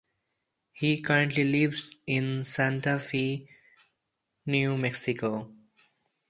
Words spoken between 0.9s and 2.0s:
currently lives